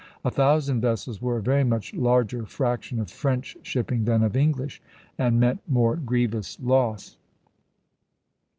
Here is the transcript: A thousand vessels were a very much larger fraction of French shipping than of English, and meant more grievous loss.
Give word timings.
A 0.25 0.31
thousand 0.31 0.81
vessels 0.81 1.21
were 1.21 1.37
a 1.37 1.43
very 1.43 1.63
much 1.63 1.93
larger 1.93 2.43
fraction 2.47 2.99
of 2.99 3.11
French 3.11 3.55
shipping 3.61 4.05
than 4.05 4.23
of 4.23 4.35
English, 4.35 4.81
and 5.15 5.39
meant 5.39 5.61
more 5.67 5.95
grievous 5.95 6.59
loss. 6.59 7.17